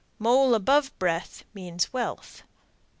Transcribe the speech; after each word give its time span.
Mole 0.17 0.55
above 0.55 0.97
breath 0.97 1.43
Means 1.53 1.93
wealth. 1.93 2.41